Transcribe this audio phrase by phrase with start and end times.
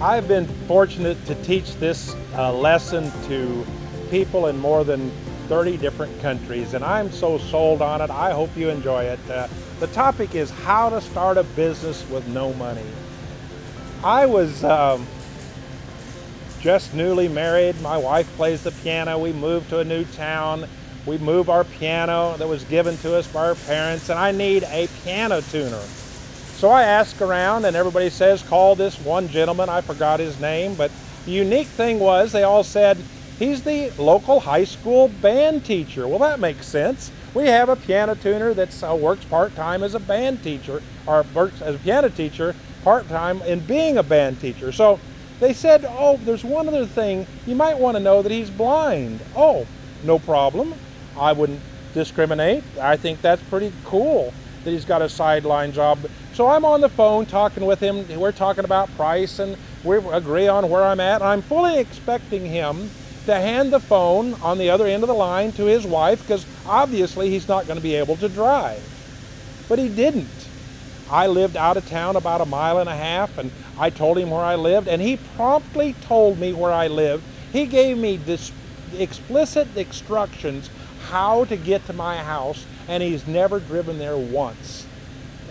[0.00, 3.66] I've been fortunate to teach this uh, lesson to
[4.08, 5.10] people in more than
[5.48, 8.08] 30 different countries, and I'm so sold on it.
[8.08, 9.30] I hope you enjoy it.
[9.30, 9.46] Uh,
[9.78, 12.86] the topic is how to start a business with no money.
[14.02, 15.06] I was um,
[16.60, 17.78] just newly married.
[17.82, 19.18] My wife plays the piano.
[19.18, 20.66] We moved to a new town.
[21.04, 24.62] We move our piano that was given to us by our parents, and I need
[24.62, 25.82] a piano tuner.
[26.60, 29.70] So I ask around and everybody says, call this one gentleman.
[29.70, 30.90] I forgot his name, but
[31.24, 32.98] the unique thing was they all said,
[33.38, 36.06] he's the local high school band teacher.
[36.06, 37.12] Well, that makes sense.
[37.32, 41.62] We have a piano tuner that uh, works part-time as a band teacher, or works
[41.62, 44.70] as a piano teacher part-time in being a band teacher.
[44.70, 45.00] So
[45.38, 47.26] they said, oh, there's one other thing.
[47.46, 49.20] You might want to know that he's blind.
[49.34, 49.66] Oh,
[50.04, 50.74] no problem.
[51.16, 51.60] I wouldn't
[51.94, 52.62] discriminate.
[52.78, 55.98] I think that's pretty cool that he's got a sideline job.
[56.40, 58.18] So I'm on the phone talking with him.
[58.18, 61.20] We're talking about price and we agree on where I'm at.
[61.20, 62.88] I'm fully expecting him
[63.26, 66.46] to hand the phone on the other end of the line to his wife because
[66.64, 68.82] obviously he's not going to be able to drive.
[69.68, 70.48] But he didn't.
[71.10, 74.30] I lived out of town about a mile and a half and I told him
[74.30, 77.22] where I lived and he promptly told me where I lived.
[77.52, 78.50] He gave me this
[78.96, 80.70] explicit instructions
[81.10, 84.86] how to get to my house and he's never driven there once.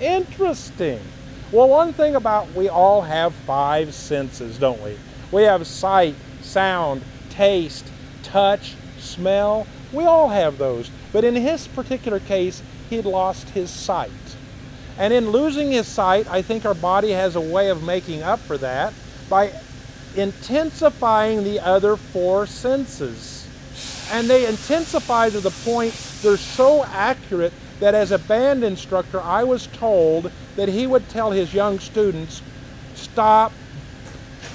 [0.00, 1.00] Interesting.
[1.52, 4.96] Well, one thing about we all have five senses, don't we?
[5.32, 7.86] We have sight, sound, taste,
[8.22, 9.66] touch, smell.
[9.92, 10.90] We all have those.
[11.12, 14.10] But in his particular case, he'd lost his sight.
[14.98, 18.40] And in losing his sight, I think our body has a way of making up
[18.40, 18.92] for that
[19.28, 19.52] by
[20.16, 23.46] intensifying the other four senses.
[24.10, 25.92] And they intensify to the point
[26.22, 31.30] they're so accurate that as a band instructor, I was told that he would tell
[31.30, 32.42] his young students,
[32.94, 33.52] stop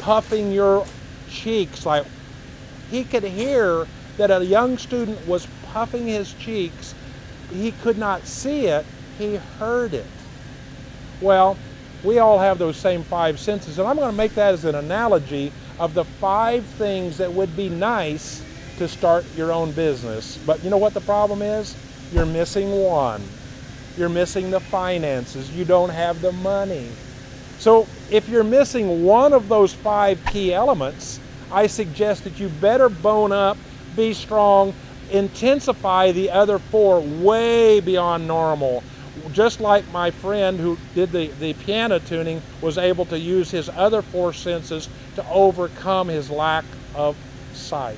[0.01, 0.85] puffing your
[1.29, 1.85] cheeks.
[1.85, 2.05] Like
[2.89, 3.87] he could hear
[4.17, 6.95] that a young student was puffing his cheeks.
[7.51, 8.85] He could not see it,
[9.17, 10.05] he heard it.
[11.21, 11.57] Well,
[12.03, 14.75] we all have those same five senses, and I'm going to make that as an
[14.75, 18.43] analogy of the five things that would be nice
[18.77, 20.37] to start your own business.
[20.45, 21.75] But you know what the problem is?
[22.11, 23.23] You're missing one.
[23.97, 25.51] You're missing the finances.
[25.51, 26.89] You don't have the money.
[27.57, 31.19] So if you're missing one of those five key elements,
[31.51, 33.57] I suggest that you better bone up,
[33.95, 34.73] be strong,
[35.11, 38.83] intensify the other four way beyond normal.
[39.33, 43.69] Just like my friend who did the, the piano tuning was able to use his
[43.69, 47.15] other four senses to overcome his lack of
[47.53, 47.97] sight.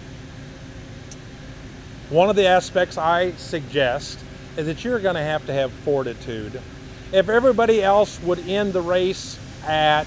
[2.14, 4.20] One of the aspects I suggest
[4.56, 6.62] is that you're going to have to have fortitude.
[7.12, 10.06] If everybody else would end the race at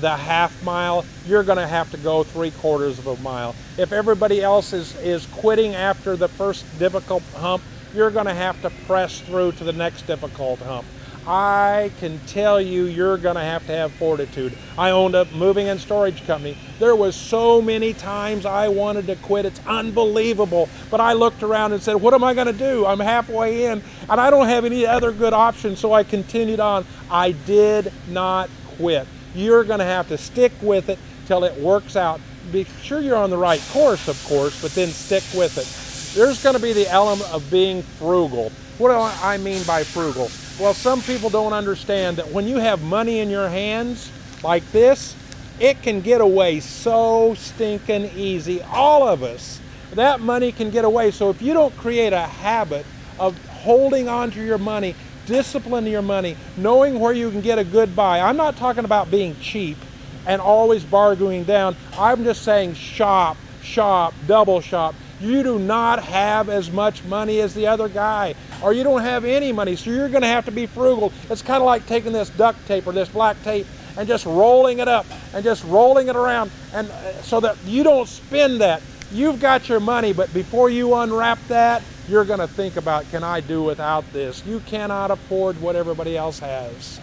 [0.00, 3.54] the half mile, you're going to have to go three quarters of a mile.
[3.76, 7.62] If everybody else is, is quitting after the first difficult hump,
[7.94, 10.86] you're going to have to press through to the next difficult hump.
[11.26, 14.56] I can tell you you're going to have to have fortitude.
[14.76, 16.56] I owned a moving and storage company.
[16.78, 19.44] There was so many times I wanted to quit.
[19.44, 20.68] It's unbelievable.
[20.90, 22.84] But I looked around and said, what am I going to do?
[22.86, 25.78] I'm halfway in and I don't have any other good options.
[25.78, 26.84] So I continued on.
[27.10, 29.06] I did not quit.
[29.34, 32.20] You're going to have to stick with it till it works out.
[32.50, 36.18] Be sure you're on the right course, of course, but then stick with it.
[36.18, 38.50] There's going to be the element of being frugal.
[38.78, 40.28] What do I mean by frugal?
[40.60, 44.10] Well, some people don't understand that when you have money in your hands
[44.44, 45.16] like this,
[45.58, 48.62] it can get away so stinking easy.
[48.62, 49.60] All of us,
[49.94, 51.10] that money can get away.
[51.10, 52.84] So if you don't create a habit
[53.18, 54.94] of holding on to your money,
[55.26, 58.20] disciplining your money, knowing where you can get a good buy.
[58.20, 59.78] I'm not talking about being cheap
[60.26, 61.76] and always bargaining down.
[61.96, 64.94] I'm just saying shop, shop, double shop.
[65.22, 69.24] You do not have as much money as the other guy or you don't have
[69.24, 71.12] any money, so you're going to have to be frugal.
[71.30, 73.66] It's kind of like taking this duct tape or this black tape
[73.96, 77.84] and just rolling it up and just rolling it around and uh, so that you
[77.84, 78.82] don't spend that.
[79.12, 83.22] You've got your money, but before you unwrap that, you're going to think about, can
[83.22, 84.44] I do without this?
[84.44, 87.00] You cannot afford what everybody else has.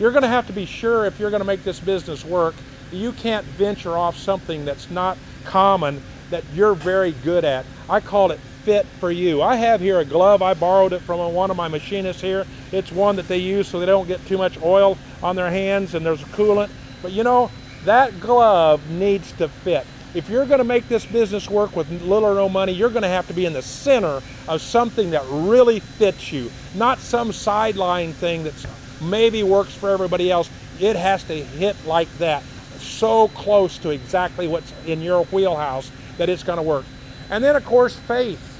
[0.00, 2.56] You're going to have to be sure if you're going to make this business work,
[2.90, 7.66] you can't venture off something that's not common that you're very good at.
[7.88, 9.42] I call it fit for you.
[9.42, 10.40] I have here a glove.
[10.40, 12.46] I borrowed it from one of my machinists here.
[12.72, 15.94] It's one that they use so they don't get too much oil on their hands
[15.94, 16.70] and there's a coolant.
[17.02, 17.50] But you know,
[17.84, 19.86] that glove needs to fit.
[20.14, 23.02] If you're going to make this business work with little or no money, you're going
[23.02, 27.32] to have to be in the center of something that really fits you, not some
[27.32, 28.54] sideline thing that
[29.02, 30.48] maybe works for everybody else.
[30.80, 32.42] It has to hit like that.
[32.78, 36.84] so close to exactly what's in your wheelhouse that it's going to work.
[37.30, 38.50] And then, of course, faith.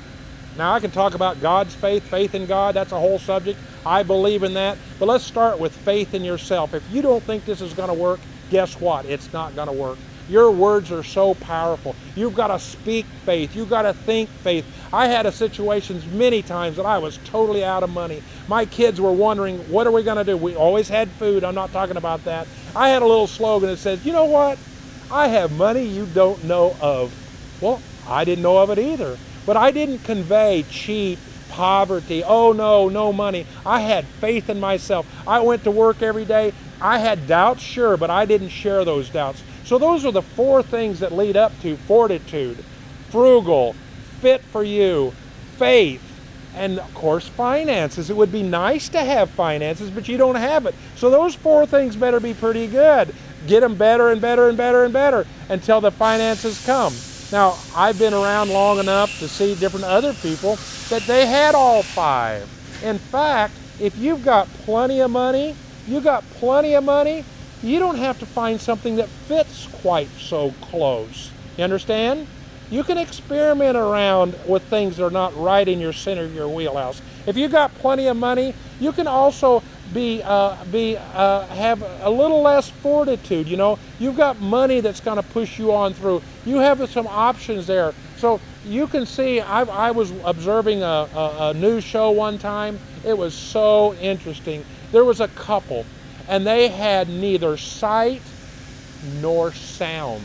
[0.56, 3.58] Now, I can talk about God's faith, faith in God, that's a whole subject.
[3.84, 4.78] I believe in that.
[4.98, 6.74] But let's start with faith in yourself.
[6.74, 8.20] If you don't think this is going to work,
[8.50, 9.04] guess what?
[9.06, 9.98] It's not going to work.
[10.28, 11.94] Your words are so powerful.
[12.16, 13.54] You've got to speak faith.
[13.54, 14.64] You've got to think faith.
[14.92, 18.22] I had a situations many times that I was totally out of money.
[18.48, 20.36] My kids were wondering, what are we going to do?
[20.36, 21.44] We always had food.
[21.44, 22.46] I'm not talking about that.
[22.74, 24.58] I had a little slogan that says, you know what?
[25.10, 27.12] I have money you don't know of.
[27.60, 29.16] Well, I didn't know of it either.
[29.46, 31.18] But I didn't convey cheap
[31.50, 32.24] poverty.
[32.24, 33.46] Oh no, no money.
[33.64, 35.06] I had faith in myself.
[35.26, 36.52] I went to work every day.
[36.80, 39.42] I had doubts, sure, but I didn't share those doubts.
[39.64, 42.62] So those are the four things that lead up to fortitude,
[43.10, 43.74] frugal,
[44.20, 45.14] fit for you,
[45.56, 46.02] faith,
[46.54, 48.10] and of course finances.
[48.10, 50.74] It would be nice to have finances, but you don't have it.
[50.96, 53.14] So those four things better be pretty good.
[53.46, 56.94] Get them better and better and better and better until the finances come.
[57.34, 60.56] Now, I've been around long enough to see different other people
[60.88, 62.48] that they had all five.
[62.84, 65.56] In fact, if you've got plenty of money,
[65.88, 67.24] you got plenty of money,
[67.60, 71.32] you don't have to find something that fits quite so close.
[71.58, 72.28] You understand?
[72.70, 76.46] You can experiment around with things that are not right in your center of your
[76.46, 77.02] wheelhouse.
[77.26, 79.60] If you got plenty of money, you can also
[79.94, 83.48] be uh, be uh, have a little less fortitude.
[83.48, 86.20] You know, you've got money that's going to push you on through.
[86.44, 87.94] You have some options there.
[88.18, 89.40] So you can see.
[89.40, 92.78] I, I was observing a, a, a news show one time.
[93.04, 94.64] It was so interesting.
[94.92, 95.86] There was a couple,
[96.28, 98.22] and they had neither sight
[99.20, 100.22] nor sound.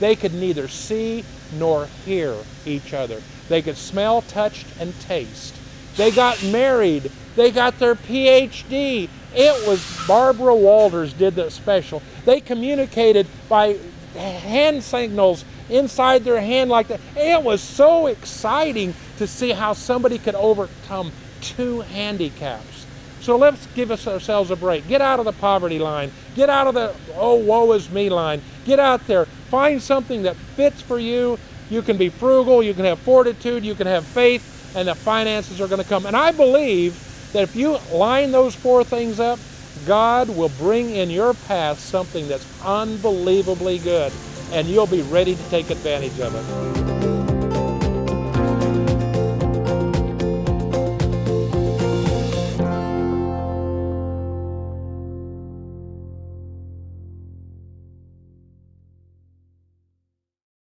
[0.00, 1.24] They could neither see
[1.58, 3.22] nor hear each other.
[3.48, 5.54] They could smell, touch, and taste.
[5.96, 7.10] They got married.
[7.36, 9.08] They got their PhD.
[9.34, 12.02] It was Barbara Walters did the special.
[12.24, 13.76] They communicated by
[14.14, 17.00] hand signals inside their hand like that.
[17.14, 22.86] It was so exciting to see how somebody could overcome two handicaps.
[23.20, 24.86] So let's give ourselves a break.
[24.88, 26.12] Get out of the poverty line.
[26.34, 28.40] Get out of the oh woe is me line.
[28.64, 29.26] Get out there.
[29.50, 31.38] Find something that fits for you.
[31.68, 35.60] You can be frugal, you can have fortitude, you can have faith, and the finances
[35.60, 36.06] are going to come.
[36.06, 36.94] And I believe
[37.36, 39.38] that if you line those four things up,
[39.84, 44.10] God will bring in your path something that's unbelievably good,
[44.52, 46.95] and you'll be ready to take advantage of it.